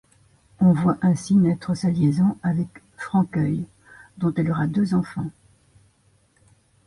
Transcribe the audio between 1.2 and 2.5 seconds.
naître sa liaison